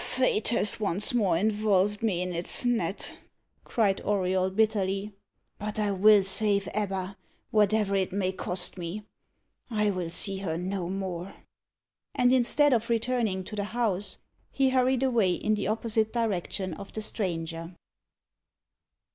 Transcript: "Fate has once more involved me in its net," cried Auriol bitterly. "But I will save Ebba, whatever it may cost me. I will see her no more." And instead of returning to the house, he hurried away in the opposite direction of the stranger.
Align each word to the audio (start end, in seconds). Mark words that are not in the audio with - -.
"Fate 0.03 0.47
has 0.47 0.79
once 0.79 1.13
more 1.13 1.37
involved 1.37 2.01
me 2.01 2.23
in 2.23 2.33
its 2.33 2.65
net," 2.65 3.13
cried 3.63 4.01
Auriol 4.01 4.49
bitterly. 4.49 5.13
"But 5.59 5.77
I 5.77 5.91
will 5.91 6.23
save 6.23 6.67
Ebba, 6.73 7.15
whatever 7.51 7.93
it 7.93 8.11
may 8.11 8.31
cost 8.31 8.79
me. 8.79 9.03
I 9.69 9.91
will 9.91 10.09
see 10.09 10.37
her 10.39 10.57
no 10.57 10.89
more." 10.89 11.35
And 12.15 12.33
instead 12.33 12.73
of 12.73 12.89
returning 12.89 13.43
to 13.43 13.55
the 13.55 13.65
house, 13.77 14.17
he 14.49 14.69
hurried 14.71 15.03
away 15.03 15.33
in 15.33 15.53
the 15.53 15.67
opposite 15.67 16.11
direction 16.11 16.73
of 16.73 16.91
the 16.93 17.03
stranger. 17.03 17.75